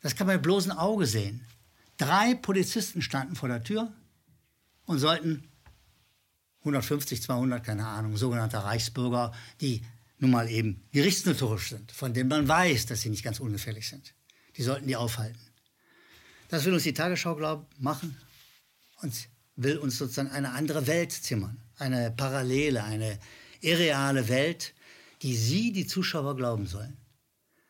Das 0.00 0.16
kann 0.16 0.26
man 0.26 0.36
mit 0.36 0.42
bloßem 0.42 0.72
Auge 0.72 1.06
sehen. 1.06 1.46
Drei 1.96 2.34
Polizisten 2.34 3.00
standen 3.00 3.36
vor 3.36 3.48
der 3.48 3.62
Tür 3.62 3.92
und 4.84 4.98
sollten 4.98 5.48
150, 6.64 7.22
200, 7.22 7.62
keine 7.62 7.86
Ahnung, 7.86 8.16
sogenannte 8.16 8.62
Reichsbürger, 8.64 9.32
die 9.60 9.82
nun 10.18 10.30
mal 10.30 10.48
eben 10.50 10.82
gerichtsnotorisch 10.92 11.70
sind, 11.70 11.92
von 11.92 12.14
denen 12.14 12.30
man 12.30 12.48
weiß, 12.48 12.86
dass 12.86 13.02
sie 13.02 13.10
nicht 13.10 13.22
ganz 13.22 13.40
ungefährlich 13.40 13.88
sind. 13.88 14.14
Die 14.56 14.62
sollten 14.62 14.86
die 14.86 14.96
aufhalten. 14.96 15.38
Das 16.48 16.64
will 16.64 16.72
uns 16.72 16.84
die 16.84 16.94
Tagesschau 16.94 17.36
glaub, 17.36 17.68
machen 17.78 18.16
und 19.02 19.12
will 19.56 19.76
uns 19.76 19.98
sozusagen 19.98 20.30
eine 20.30 20.52
andere 20.52 20.86
Welt 20.86 21.12
zimmern. 21.12 21.60
Eine 21.76 22.10
parallele, 22.10 22.84
eine 22.84 23.18
irreale 23.60 24.28
Welt, 24.28 24.74
die 25.22 25.36
Sie, 25.36 25.72
die 25.72 25.86
Zuschauer, 25.86 26.36
glauben 26.36 26.66
sollen. 26.66 26.96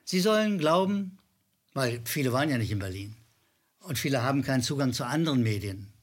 Sie 0.04 0.20
sollen 0.20 0.58
glauben, 0.58 1.18
weil 1.72 2.00
viele 2.04 2.32
waren 2.32 2.50
ja 2.50 2.58
nicht 2.58 2.70
in 2.70 2.78
Berlin 2.78 3.16
und 3.80 3.98
viele 3.98 4.22
haben 4.22 4.42
keinen 4.42 4.62
Zugang 4.62 4.92
zu 4.92 5.04
anderen 5.04 5.42
Medien, 5.42 5.93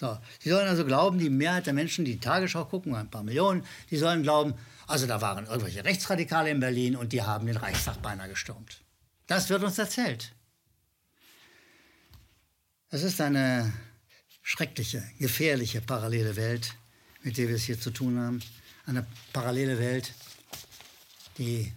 so, 0.00 0.18
Sie 0.38 0.48
sollen 0.48 0.66
also 0.66 0.86
glauben, 0.86 1.18
die 1.18 1.28
Mehrheit 1.28 1.66
der 1.66 1.74
Menschen, 1.74 2.06
die 2.06 2.12
die 2.12 2.20
Tagesschau 2.20 2.64
gucken, 2.64 2.94
ein 2.94 3.10
paar 3.10 3.22
Millionen, 3.22 3.66
die 3.90 3.98
sollen 3.98 4.22
glauben, 4.22 4.54
also 4.86 5.06
da 5.06 5.20
waren 5.20 5.44
irgendwelche 5.44 5.84
Rechtsradikale 5.84 6.48
in 6.48 6.58
Berlin 6.58 6.96
und 6.96 7.12
die 7.12 7.20
haben 7.20 7.46
den 7.46 7.58
Reichstag 7.58 8.00
beinahe 8.00 8.30
gestürmt. 8.30 8.80
Das 9.26 9.50
wird 9.50 9.62
uns 9.62 9.78
erzählt. 9.78 10.32
Es 12.88 13.02
ist 13.02 13.20
eine 13.20 13.70
schreckliche, 14.40 15.04
gefährliche 15.18 15.82
parallele 15.82 16.34
Welt, 16.34 16.74
mit 17.22 17.36
der 17.36 17.48
wir 17.48 17.56
es 17.56 17.64
hier 17.64 17.78
zu 17.78 17.90
tun 17.90 18.18
haben. 18.18 18.40
Eine 18.86 19.06
parallele 19.34 19.78
Welt, 19.78 20.14
die 21.36 21.74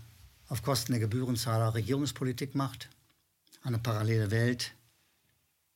auf 0.47 0.63
Kosten 0.63 0.93
der 0.93 1.01
Gebührenzahler 1.01 1.73
Regierungspolitik 1.73 2.55
macht. 2.55 2.87
Eine 3.63 3.79
parallele 3.79 4.31
Welt, 4.31 4.71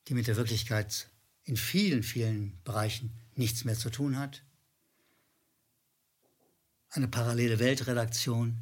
die 0.08 0.14
mit 0.14 0.26
der 0.26 0.36
Wirklichkeit 0.36 1.08
in 1.48 1.56
vielen, 1.56 2.02
vielen 2.02 2.60
Bereichen 2.62 3.10
nichts 3.34 3.64
mehr 3.64 3.74
zu 3.74 3.88
tun 3.88 4.18
hat. 4.18 4.42
Eine 6.90 7.08
parallele 7.08 7.58
Weltredaktion, 7.58 8.58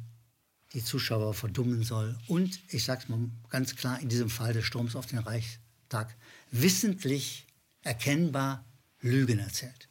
die 0.71 0.83
Zuschauer 0.83 1.33
verdummen 1.33 1.83
soll. 1.83 2.17
Und, 2.27 2.61
ich 2.69 2.85
sage 2.85 3.01
es 3.03 3.09
mal 3.09 3.29
ganz 3.49 3.75
klar, 3.75 3.99
in 3.99 4.07
diesem 4.07 4.29
Fall 4.29 4.53
des 4.53 4.65
Sturms 4.65 4.95
auf 4.95 5.05
den 5.05 5.19
Reichstag, 5.19 6.15
wissentlich, 6.51 7.45
erkennbar 7.83 8.65
Lügen 9.01 9.39
erzählt. 9.39 9.89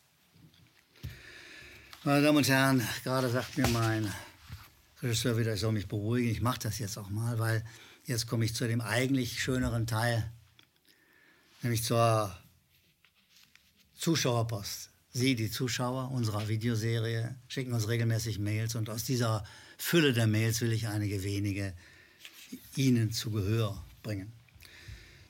Meine 2.02 2.22
Damen 2.22 2.38
und 2.38 2.48
Herren, 2.48 2.82
gerade 3.04 3.28
sagt 3.28 3.58
mir 3.58 3.68
mein 3.68 4.10
Regisseur 5.02 5.36
wieder, 5.36 5.52
ich 5.52 5.60
soll 5.60 5.72
mich 5.72 5.86
beruhigen. 5.86 6.30
Ich 6.30 6.40
mache 6.40 6.60
das 6.60 6.78
jetzt 6.78 6.96
auch 6.96 7.10
mal, 7.10 7.38
weil 7.38 7.62
jetzt 8.04 8.26
komme 8.26 8.46
ich 8.46 8.54
zu 8.54 8.66
dem 8.66 8.80
eigentlich 8.80 9.42
schöneren 9.42 9.86
Teil, 9.86 10.30
nämlich 11.62 11.82
zur 11.82 12.34
Zuschauerpost. 14.06 14.90
Sie, 15.10 15.34
die 15.34 15.50
Zuschauer 15.50 16.12
unserer 16.12 16.46
Videoserie, 16.46 17.34
schicken 17.48 17.72
uns 17.72 17.88
regelmäßig 17.88 18.38
Mails 18.38 18.76
und 18.76 18.88
aus 18.88 19.02
dieser 19.02 19.42
Fülle 19.78 20.12
der 20.12 20.28
Mails 20.28 20.60
will 20.60 20.70
ich 20.70 20.86
einige 20.86 21.24
wenige 21.24 21.74
Ihnen 22.76 23.10
zu 23.10 23.32
Gehör 23.32 23.82
bringen. 24.04 24.30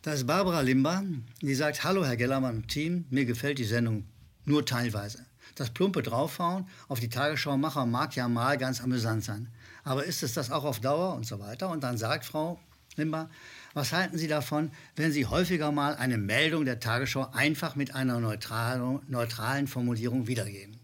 Da 0.03 0.13
ist 0.13 0.27
Barbara 0.27 0.61
Limber, 0.61 1.03
die 1.41 1.55
sagt, 1.55 1.85
hallo 1.85 2.05
Herr 2.05 2.19
Gellermann 2.19 2.57
und 2.57 2.69
Team, 2.69 3.07
mir 3.09 3.25
gefällt 3.25 3.57
die 3.57 3.65
Sendung 3.65 4.05
nur 4.45 4.67
teilweise. 4.67 5.25
Das 5.55 5.71
plumpe 5.71 6.03
Draufhauen 6.03 6.69
auf 6.89 7.01
die 7.01 7.09
Tagesschaumacher 7.09 7.87
mag 7.87 8.15
ja 8.15 8.29
mal 8.29 8.59
ganz 8.59 8.83
amüsant 8.83 9.25
sein. 9.25 9.49
Aber 9.85 10.05
ist 10.05 10.23
es 10.23 10.35
das 10.35 10.51
auch 10.51 10.65
auf 10.65 10.81
Dauer 10.81 11.15
und 11.15 11.25
so 11.25 11.39
weiter? 11.39 11.71
Und 11.71 11.83
dann 11.83 11.97
sagt 11.97 12.27
Frau 12.27 12.61
Limber, 12.97 13.31
was 13.77 13.93
halten 13.93 14.17
Sie 14.17 14.27
davon, 14.27 14.71
wenn 14.97 15.13
Sie 15.13 15.27
häufiger 15.27 15.71
mal 15.71 15.95
eine 15.97 16.17
Meldung 16.17 16.65
der 16.65 16.81
Tagesschau 16.81 17.29
einfach 17.33 17.77
mit 17.77 17.95
einer 17.95 18.19
neutralen, 18.21 19.01
neutralen 19.07 19.69
Formulierung 19.69 20.27
wiedergeben? 20.27 20.79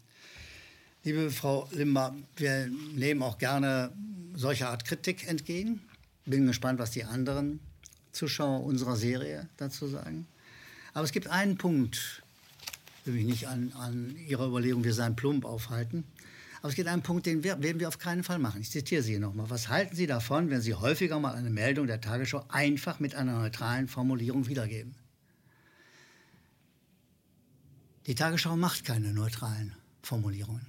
Liebe 1.03 1.31
Frau 1.31 1.67
Limber, 1.73 2.15
wir 2.37 2.71
nehmen 2.95 3.23
auch 3.23 3.39
gerne 3.39 3.93
solcher 4.35 4.69
Art 4.69 4.85
Kritik 4.85 5.27
entgegen. 5.27 5.81
Bin 6.27 6.47
gespannt, 6.47 6.79
was 6.79 6.91
die 6.91 7.05
anderen 7.05 7.61
Zuschauer 8.13 8.63
unserer 8.63 8.97
Serie 8.97 9.49
dazu 9.57 9.87
sagen. 9.87 10.27
Aber 10.93 11.05
es 11.05 11.13
gibt 11.13 11.29
einen 11.29 11.57
Punkt, 11.57 12.23
will 13.07 13.15
mich 13.15 13.25
nicht 13.25 13.49
an, 13.49 13.73
an 13.73 14.15
Ihrer 14.29 14.47
Überlegung, 14.47 14.85
wir 14.85 14.93
seien 14.93 15.17
plump 15.17 15.47
aufhalten. 15.47 16.05
Aber 16.63 16.69
es 16.69 16.77
gibt 16.77 16.87
einen 16.87 17.03
Punkt, 17.03 17.27
den 17.27 17.43
wir, 17.43 17.61
werden 17.61 17.81
wir 17.81 17.89
auf 17.89 17.99
keinen 17.99 18.23
Fall 18.23 18.39
machen. 18.39 18.61
Ich 18.61 18.71
zitiere 18.71 19.03
Sie 19.03 19.19
nochmal. 19.19 19.51
Was 19.51 19.69
halten 19.69 19.97
Sie 19.97 20.07
davon, 20.07 20.49
wenn 20.49 20.61
Sie 20.61 20.75
häufiger 20.75 21.19
mal 21.19 21.35
eine 21.35 21.51
Meldung 21.51 21.89
der 21.89 22.01
Tagesschau 22.01 22.45
einfach 22.49 23.01
mit 23.01 23.17
einer 23.17 23.37
neutralen 23.37 23.89
Formulierung 23.89 24.47
wiedergeben? 24.47 24.95
Die 28.07 28.15
Tagesschau 28.15 28.57
macht 28.57 28.85
keine 28.85 29.13
neutralen 29.13 29.75
Formulierungen. 30.03 30.65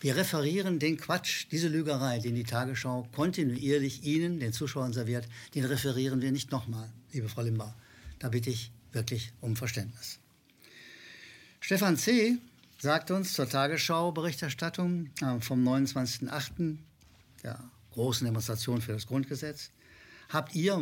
Wir 0.00 0.16
referieren 0.16 0.80
den 0.80 0.96
Quatsch, 0.96 1.46
diese 1.52 1.68
Lügerei, 1.68 2.18
den 2.18 2.34
die 2.34 2.44
Tagesschau 2.44 3.08
kontinuierlich 3.14 4.02
Ihnen, 4.02 4.40
den 4.40 4.52
Zuschauern 4.52 4.92
serviert, 4.92 5.28
den 5.54 5.64
referieren 5.64 6.22
wir 6.22 6.32
nicht 6.32 6.50
nochmal, 6.50 6.92
liebe 7.12 7.28
Frau 7.28 7.42
Limba. 7.42 7.72
Da 8.18 8.30
bitte 8.30 8.50
ich 8.50 8.72
wirklich 8.90 9.32
um 9.40 9.54
Verständnis. 9.54 10.18
Stefan 11.60 11.96
C. 11.96 12.38
sagt 12.80 13.10
uns 13.10 13.32
zur 13.32 13.48
Tagesschau-Berichterstattung 13.48 15.10
äh, 15.20 15.40
vom 15.40 15.66
29.08., 15.66 16.78
der 17.42 17.58
großen 17.92 18.24
Demonstration 18.24 18.80
für 18.80 18.92
das 18.92 19.06
Grundgesetz, 19.06 19.70
habt 20.28 20.54
ihr, 20.54 20.74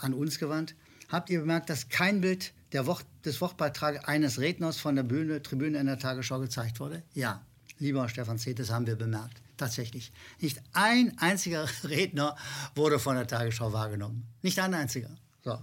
an 0.00 0.14
uns 0.14 0.38
gewandt, 0.38 0.74
habt 1.08 1.30
ihr 1.30 1.40
bemerkt, 1.40 1.70
dass 1.70 1.88
kein 1.88 2.20
Bild 2.20 2.52
Wo 2.72 2.98
des 3.24 3.40
Wortbeitrags 3.40 4.04
eines 4.04 4.38
Redners 4.38 4.78
von 4.78 4.96
der 4.96 5.02
Bühne, 5.02 5.42
Tribüne 5.42 5.78
in 5.78 5.86
der 5.86 5.98
Tagesschau 5.98 6.40
gezeigt 6.40 6.80
wurde? 6.80 7.02
Ja, 7.14 7.42
lieber 7.78 8.08
Stefan 8.08 8.38
C., 8.38 8.54
das 8.54 8.70
haben 8.70 8.86
wir 8.86 8.96
bemerkt. 8.96 9.40
Tatsächlich. 9.56 10.12
Nicht 10.40 10.60
ein 10.72 11.16
einziger 11.18 11.66
Redner 11.84 12.36
wurde 12.74 12.98
von 12.98 13.16
der 13.16 13.26
Tagesschau 13.26 13.72
wahrgenommen. 13.72 14.24
Nicht 14.42 14.58
ein 14.58 14.74
einziger. 14.74 15.10
So. 15.42 15.58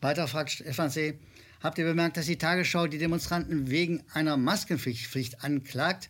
Weiter 0.00 0.28
fragt 0.28 0.50
Stefan 0.50 0.90
C., 0.90 1.18
habt 1.62 1.78
ihr 1.78 1.84
bemerkt, 1.84 2.16
dass 2.16 2.26
die 2.26 2.38
Tagesschau 2.38 2.86
die 2.86 2.98
Demonstranten 2.98 3.70
wegen 3.70 4.02
einer 4.12 4.36
Maskenpflicht 4.36 5.42
anklagt? 5.42 6.08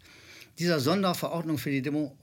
Dieser 0.59 0.81
Sonderverordnung 0.81 1.59
für 1.59 1.71
die 1.71 1.83
Demo 1.83 2.17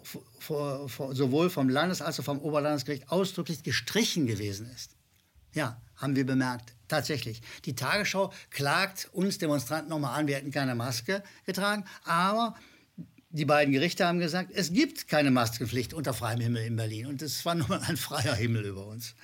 sowohl 1.11 1.49
vom 1.49 1.69
Landes- 1.69 2.01
als 2.01 2.19
auch 2.19 2.23
vom 2.23 2.39
Oberlandesgericht 2.39 3.09
ausdrücklich 3.09 3.63
gestrichen 3.63 4.25
gewesen 4.25 4.69
ist. 4.73 4.95
Ja, 5.53 5.79
haben 5.97 6.15
wir 6.15 6.25
bemerkt. 6.25 6.73
Tatsächlich. 6.87 7.41
Die 7.65 7.75
Tagesschau 7.75 8.33
klagt 8.49 9.09
uns 9.13 9.37
Demonstranten 9.37 9.89
nochmal 9.89 10.19
an, 10.19 10.27
wir 10.27 10.35
hätten 10.35 10.51
keine 10.51 10.75
Maske 10.75 11.23
getragen, 11.45 11.85
aber 12.03 12.55
die 13.29 13.45
beiden 13.45 13.73
Gerichte 13.73 14.05
haben 14.05 14.19
gesagt, 14.19 14.51
es 14.53 14.71
gibt 14.73 15.07
keine 15.07 15.31
Maskenpflicht 15.31 15.95
unter 15.95 16.13
freiem 16.13 16.39
Himmel 16.39 16.65
in 16.65 16.75
Berlin. 16.75 17.07
Und 17.07 17.21
es 17.23 17.43
war 17.45 17.55
nun 17.55 17.71
ein 17.71 17.97
freier 17.97 18.35
Himmel 18.35 18.65
über 18.65 18.85
uns. 18.85 19.15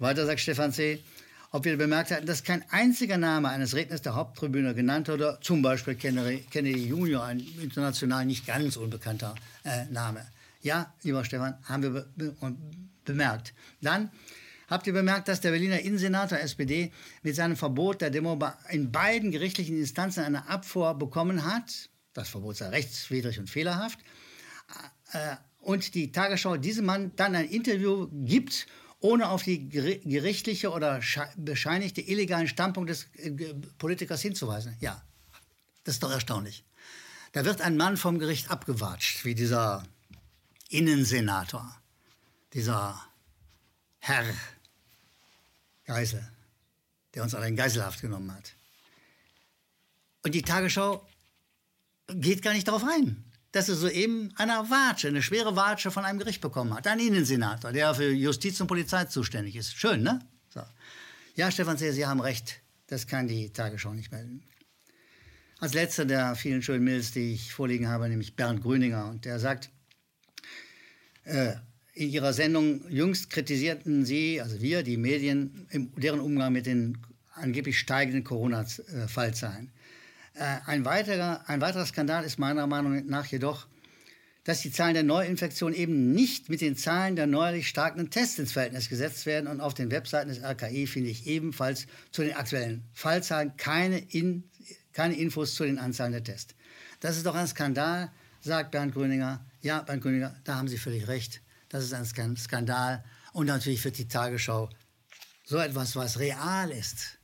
Weiter 0.00 0.26
sagt 0.26 0.40
Stefan 0.40 0.72
C., 0.72 1.02
ob 1.50 1.64
wir 1.64 1.76
bemerkt 1.76 2.10
hatten, 2.10 2.26
dass 2.26 2.44
kein 2.44 2.62
einziger 2.70 3.16
Name 3.16 3.48
eines 3.48 3.74
Redners 3.74 4.02
der 4.02 4.14
Haupttribüne 4.14 4.74
genannt 4.74 5.08
wurde, 5.08 5.38
zum 5.40 5.62
Beispiel 5.62 5.94
Kennedy 5.94 6.86
Junior, 6.86 7.24
ein 7.24 7.40
international 7.60 8.26
nicht 8.26 8.46
ganz 8.46 8.76
unbekannter 8.76 9.34
äh, 9.64 9.86
Name. 9.86 10.26
Ja, 10.60 10.92
lieber 11.02 11.24
Stefan, 11.24 11.56
haben 11.64 11.82
wir 11.82 11.90
be 11.90 12.08
be 12.16 12.34
bemerkt. 13.04 13.54
Dann 13.80 14.10
habt 14.68 14.86
ihr 14.86 14.92
bemerkt, 14.92 15.28
dass 15.28 15.40
der 15.40 15.50
Berliner 15.50 15.80
Innensenator 15.80 16.38
SPD 16.38 16.92
mit 17.22 17.34
seinem 17.34 17.56
Verbot 17.56 18.02
der 18.02 18.10
Demo 18.10 18.38
in 18.68 18.92
beiden 18.92 19.30
gerichtlichen 19.30 19.78
Instanzen 19.78 20.24
eine 20.24 20.48
Abfuhr 20.48 20.94
bekommen 20.94 21.44
hat. 21.44 21.88
Das 22.12 22.28
Verbot 22.28 22.56
sei 22.56 22.68
rechtswidrig 22.68 23.38
und 23.38 23.48
fehlerhaft. 23.48 23.98
Äh, 25.12 25.36
und 25.60 25.94
die 25.94 26.12
Tagesschau 26.12 26.56
diesem 26.56 26.86
Mann 26.86 27.12
dann 27.16 27.34
ein 27.34 27.48
Interview 27.48 28.08
gibt 28.12 28.66
ohne 29.00 29.28
auf 29.28 29.42
die 29.42 29.68
gerichtliche 29.68 30.70
oder 30.72 31.00
bescheinigte 31.36 32.00
illegalen 32.00 32.48
Standpunkt 32.48 32.90
des 32.90 33.06
äh, 33.14 33.54
Politikers 33.78 34.22
hinzuweisen. 34.22 34.76
Ja, 34.80 35.02
das 35.84 35.96
ist 35.96 36.02
doch 36.02 36.10
erstaunlich. 36.10 36.64
Da 37.32 37.44
wird 37.44 37.60
ein 37.60 37.76
Mann 37.76 37.96
vom 37.96 38.18
Gericht 38.18 38.50
abgewatscht, 38.50 39.24
wie 39.24 39.34
dieser 39.34 39.84
Innensenator, 40.68 41.80
dieser 42.54 43.00
Herr 44.00 44.24
Geisel, 45.84 46.26
der 47.14 47.22
uns 47.22 47.34
alle 47.34 47.48
in 47.48 47.56
Geiselhaft 47.56 48.00
genommen 48.00 48.34
hat. 48.34 48.54
Und 50.24 50.34
die 50.34 50.42
Tagesschau 50.42 51.06
geht 52.08 52.42
gar 52.42 52.52
nicht 52.52 52.66
darauf 52.66 52.84
ein 52.84 53.27
dass 53.52 53.68
er 53.68 53.76
soeben 53.76 54.32
eine 54.36 54.52
Watsche, 54.52 55.08
eine 55.08 55.22
schwere 55.22 55.56
Watsche 55.56 55.90
von 55.90 56.04
einem 56.04 56.18
Gericht 56.18 56.40
bekommen 56.40 56.74
hat. 56.74 56.86
Ein 56.86 57.00
Innensenator, 57.00 57.72
der 57.72 57.94
für 57.94 58.10
Justiz 58.10 58.60
und 58.60 58.66
Polizei 58.66 59.04
zuständig 59.04 59.56
ist. 59.56 59.74
Schön, 59.74 60.02
ne? 60.02 60.20
So. 60.50 60.62
Ja, 61.34 61.50
Stefan 61.50 61.78
Seer, 61.78 61.92
Sie 61.92 62.06
haben 62.06 62.20
recht. 62.20 62.60
Das 62.88 63.06
kann 63.06 63.28
die 63.28 63.50
Tagesschau 63.50 63.94
nicht 63.94 64.12
melden. 64.12 64.42
Als 65.60 65.74
letzter 65.74 66.04
der 66.04 66.36
vielen 66.36 66.62
schönen 66.62 66.84
Mails, 66.84 67.12
die 67.12 67.32
ich 67.32 67.52
vorliegen 67.52 67.88
habe, 67.88 68.08
nämlich 68.08 68.36
Bernd 68.36 68.62
Grüninger. 68.62 69.08
Und 69.08 69.24
der 69.24 69.38
sagt, 69.38 69.70
äh, 71.24 71.54
in 71.94 72.10
Ihrer 72.10 72.32
Sendung 72.32 72.88
jüngst 72.88 73.28
kritisierten 73.30 74.04
Sie, 74.04 74.40
also 74.40 74.60
wir, 74.60 74.82
die 74.82 74.96
Medien, 74.96 75.66
deren 75.96 76.20
Umgang 76.20 76.52
mit 76.52 76.66
den 76.66 76.98
angeblich 77.34 77.78
steigenden 77.78 78.24
Corona-Fallzahlen. 78.24 79.72
Äh, 80.38 80.60
ein, 80.66 80.84
weiterer, 80.84 81.42
ein 81.48 81.60
weiterer 81.60 81.84
Skandal 81.84 82.24
ist 82.24 82.38
meiner 82.38 82.66
Meinung 82.68 83.06
nach 83.06 83.26
jedoch, 83.26 83.66
dass 84.44 84.60
die 84.60 84.70
Zahlen 84.70 84.94
der 84.94 85.02
Neuinfektionen 85.02 85.76
eben 85.76 86.12
nicht 86.12 86.48
mit 86.48 86.60
den 86.60 86.76
Zahlen 86.76 87.16
der 87.16 87.26
neuerlich 87.26 87.68
starken 87.68 88.08
Tests 88.08 88.38
ins 88.38 88.52
Verhältnis 88.52 88.88
gesetzt 88.88 89.26
werden. 89.26 89.48
Und 89.48 89.60
auf 89.60 89.74
den 89.74 89.90
Webseiten 89.90 90.28
des 90.28 90.42
RKI 90.42 90.86
finde 90.86 91.10
ich 91.10 91.26
ebenfalls 91.26 91.86
zu 92.12 92.22
den 92.22 92.34
aktuellen 92.34 92.84
Fallzahlen 92.92 93.56
keine, 93.56 93.98
in, 93.98 94.44
keine 94.92 95.16
Infos 95.16 95.54
zu 95.54 95.64
den 95.64 95.78
Anzahlen 95.78 96.12
der 96.12 96.22
Tests. 96.22 96.54
Das 97.00 97.16
ist 97.16 97.26
doch 97.26 97.34
ein 97.34 97.48
Skandal, 97.48 98.12
sagt 98.40 98.70
Bernd 98.70 98.94
Gröninger. 98.94 99.44
Ja, 99.60 99.82
Bernd 99.82 100.02
Gröninger, 100.02 100.36
da 100.44 100.54
haben 100.54 100.68
Sie 100.68 100.78
völlig 100.78 101.08
recht. 101.08 101.42
Das 101.68 101.82
ist 101.84 101.92
ein 101.92 102.36
Skandal. 102.36 103.04
Und 103.32 103.46
natürlich 103.46 103.84
wird 103.84 103.98
die 103.98 104.08
Tagesschau 104.08 104.70
so 105.44 105.58
etwas, 105.58 105.96
was 105.96 106.20
real 106.20 106.70
ist, 106.70 107.18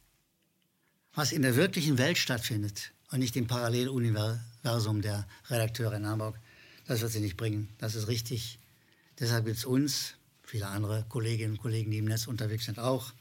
was 1.15 1.31
in 1.31 1.43
der 1.43 1.55
wirklichen 1.57 1.97
Welt 1.97 2.19
stattfindet, 2.19 2.94
und 3.15 3.21
nicht 3.21 3.37
im 3.37 3.47
Paralleluniversum 3.47 5.01
der 5.01 5.25
Redakteure 5.49 5.95
in 5.95 6.05
Hamburg. 6.05 6.37
Das 6.85 7.01
wird 7.01 7.13
sie 7.13 7.21
nicht 7.21 7.37
bringen. 7.37 7.69
Das 7.79 7.95
ist 7.95 8.09
richtig. 8.09 8.59
Deshalb 9.21 9.45
gibt 9.45 9.57
es 9.57 9.65
uns, 9.65 10.15
viele 10.43 10.67
andere 10.67 11.07
Kolleginnen 11.09 11.53
und 11.53 11.61
Kollegen, 11.61 11.93
die 11.93 11.99
im 11.99 12.07
Netz 12.07 12.27
unterwegs 12.27 12.65
sind, 12.65 12.81
auch. 12.81 13.13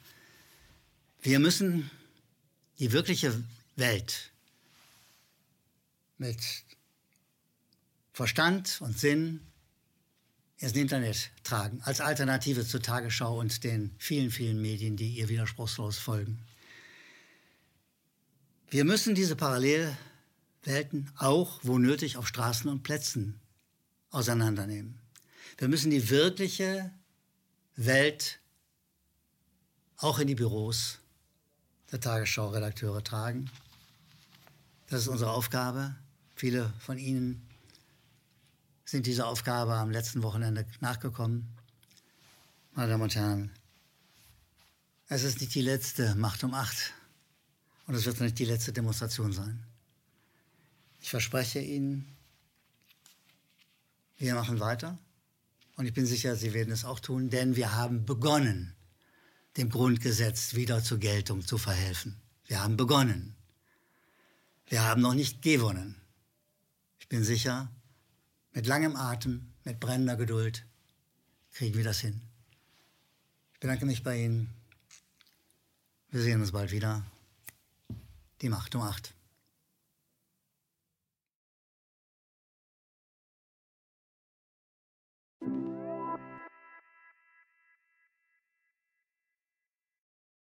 Wir 1.22 1.38
müssen 1.38 1.92
die 2.80 2.92
wirkliche 2.92 3.40
Welt 3.76 4.32
mit 6.18 6.40
Verstand 8.14 8.82
und 8.82 8.98
Sinn 8.98 9.42
ins 10.58 10.74
Internet 10.74 11.30
tragen, 11.44 11.84
als 11.84 12.02
Alternative 12.02 12.66
zur 12.66 12.82
Tagesschau 12.82 13.40
und 13.40 13.64
den 13.64 13.94
vielen, 14.00 14.32
vielen 14.32 14.60
Medien, 14.60 14.98
die 14.98 15.12
ihr 15.20 15.30
widerspruchslos 15.30 16.00
folgen. 16.00 16.44
Wir 18.74 18.86
müssen 18.86 19.14
diese 19.14 19.36
Parallelwelten 19.36 21.12
auch, 21.18 21.60
wo 21.62 21.78
nötig, 21.78 22.18
auf 22.18 22.28
Straßen 22.28 22.72
und 22.72 22.82
Plätzen 22.82 23.40
auseinandernehmen. 24.10 24.98
Wir 25.60 25.68
müssen 25.68 25.92
die 25.92 26.10
wirkliche 26.10 26.92
Welt 27.76 28.40
auch 29.98 30.18
in 30.18 30.26
die 30.26 30.34
Büros 30.34 30.98
der 31.92 32.00
Tagesschau-Redakteure 32.00 33.04
tragen. 33.04 33.48
Das 34.88 35.02
ist 35.02 35.08
unsere 35.08 35.30
Aufgabe. 35.30 35.96
Viele 36.34 36.74
von 36.80 36.98
Ihnen 36.98 37.48
sind 38.86 39.06
dieser 39.06 39.28
Aufgabe 39.28 39.76
am 39.76 39.92
letzten 39.92 40.24
Wochenende 40.24 40.66
nachgekommen. 40.80 41.48
Meine 42.72 42.90
Damen 42.90 43.04
und 43.04 43.14
Herren, 43.14 43.52
es 45.10 45.22
ist 45.22 45.42
nicht 45.42 45.54
die 45.54 45.62
letzte 45.62 46.16
Macht 46.16 46.44
um 46.44 46.56
acht 46.56 46.96
und 47.88 47.96
es 47.96 48.06
wird 48.06 48.20
nicht 48.22 48.40
die 48.40 48.46
letzte 48.46 48.74
Demonstration 48.74 49.34
sein. 49.34 49.64
Ich 51.00 51.10
verspreche 51.10 51.60
Ihnen, 51.60 52.08
wir 54.18 54.36
machen 54.36 54.60
weiter. 54.60 54.98
Und 55.76 55.86
ich 55.86 55.94
bin 55.94 56.06
sicher, 56.06 56.36
Sie 56.36 56.54
werden 56.54 56.72
es 56.72 56.86
auch 56.86 57.00
tun, 57.00 57.30
denn 57.30 57.56
wir 57.56 57.74
haben 57.74 58.06
begonnen, 58.06 58.76
dem 59.58 59.70
Grundgesetz 59.70 60.54
wieder 60.54 60.84
zur 60.84 61.00
Geltung 61.00 61.46
zu 61.46 61.58
verhelfen. 61.58 62.22
Wir 62.46 62.64
haben 62.64 62.78
begonnen. 62.78 63.36
Wir 64.68 64.84
haben 64.84 65.02
noch 65.02 65.14
nicht 65.14 65.42
gewonnen. 65.42 65.96
Ich 67.00 67.10
bin 67.10 67.24
sicher, 67.24 67.72
mit 68.54 68.68
langem 68.68 68.96
Atem, 68.96 69.52
mit 69.64 69.80
brennender 69.80 70.16
Geduld 70.16 70.66
kriegen 71.52 71.78
wir 71.78 71.84
das 71.84 72.00
hin. 72.00 72.22
Ich 73.54 73.60
bedanke 73.60 73.86
mich 73.86 74.04
bei 74.04 74.24
Ihnen. 74.24 74.50
Wir 76.10 76.22
sehen 76.22 76.42
uns 76.42 76.52
bald 76.52 76.72
wieder 76.72 77.04
die 78.44 78.50
Macht 78.50 78.76
um 78.76 78.82
acht. 78.82 79.16
thank 85.42 85.73